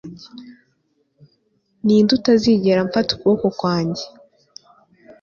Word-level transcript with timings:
Ni 1.85 1.95
nde 2.03 2.11
utazigera 2.17 2.79
mfata 2.87 3.09
ukuboko 3.13 3.47
kwanjye 3.59 4.03